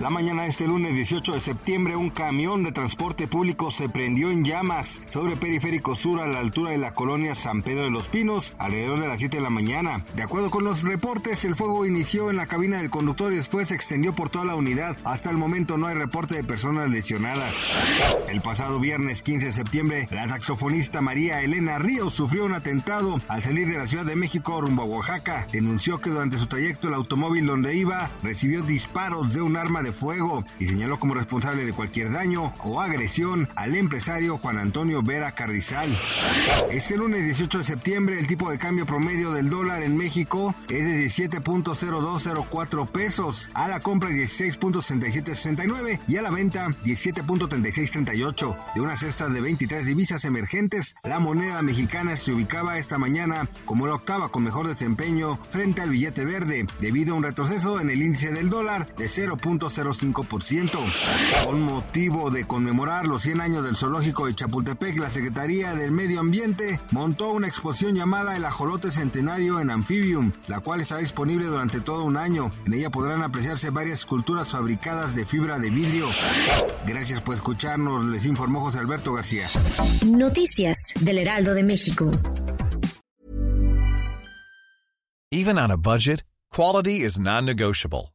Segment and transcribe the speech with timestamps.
[0.00, 4.30] La mañana de este lunes 18 de septiembre, un camión de transporte público se prendió
[4.30, 8.06] en llamas sobre Periférico Sur a la altura de la colonia San Pedro de los
[8.06, 10.04] Pinos, alrededor de las 7 de la mañana.
[10.14, 13.70] De acuerdo con los reportes, el fuego inició en la cabina del conductor y después
[13.70, 14.96] se extendió por toda la unidad.
[15.02, 17.56] Hasta el momento no hay reporte de personas lesionadas.
[18.28, 23.42] El pasado viernes 15 de septiembre, la saxofonista María Elena Ríos sufrió un atentado al
[23.42, 25.48] salir de la Ciudad de México rumbo a Oaxaca.
[25.50, 29.87] Denunció que durante su trayecto el automóvil donde iba recibió disparos de un arma de
[29.92, 35.32] fuego y señaló como responsable de cualquier daño o agresión al empresario Juan Antonio Vera
[35.32, 35.96] Carrizal.
[36.70, 40.84] Este lunes 18 de septiembre el tipo de cambio promedio del dólar en México es
[40.84, 48.56] de 17.0204 pesos, a la compra 16.6769 y a la venta 17.3638.
[48.74, 53.86] De una cesta de 23 divisas emergentes, la moneda mexicana se ubicaba esta mañana como
[53.86, 58.02] la octava con mejor desempeño frente al billete verde, debido a un retroceso en el
[58.02, 59.08] índice del dólar de
[59.84, 61.44] 0.05%.
[61.44, 66.20] Con motivo de conmemorar los 100 años del zoológico de Chapultepec, la Secretaría del Medio
[66.20, 71.80] Ambiente montó una exposición llamada El Ajolote Centenario en Amphibium, la cual está disponible durante
[71.80, 72.50] todo un año.
[72.66, 76.08] En ella podrán apreciarse varias esculturas fabricadas de fibra de vidrio.
[76.86, 79.46] Gracias por escucharnos, les informó José Alberto García.
[80.06, 82.10] Noticias del Heraldo de México.
[85.30, 88.14] Even on a budget, quality is non-negotiable.